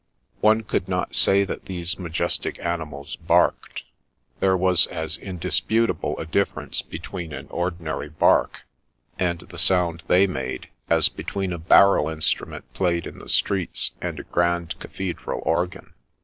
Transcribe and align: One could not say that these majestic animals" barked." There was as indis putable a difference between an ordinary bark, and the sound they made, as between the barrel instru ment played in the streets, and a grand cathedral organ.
One 0.39 0.61
could 0.61 0.87
not 0.89 1.13
say 1.13 1.43
that 1.43 1.65
these 1.65 1.99
majestic 1.99 2.57
animals" 2.57 3.15
barked." 3.31 3.83
There 4.39 4.57
was 4.57 4.87
as 4.87 5.15
indis 5.19 5.63
putable 5.63 6.17
a 6.19 6.25
difference 6.25 6.81
between 6.81 7.31
an 7.33 7.45
ordinary 7.51 8.09
bark, 8.09 8.61
and 9.19 9.37
the 9.41 9.59
sound 9.59 10.01
they 10.07 10.25
made, 10.25 10.69
as 10.89 11.07
between 11.07 11.51
the 11.51 11.59
barrel 11.59 12.05
instru 12.05 12.47
ment 12.47 12.73
played 12.73 13.05
in 13.05 13.19
the 13.19 13.29
streets, 13.29 13.91
and 14.01 14.19
a 14.19 14.23
grand 14.23 14.79
cathedral 14.79 15.43
organ. 15.45 15.93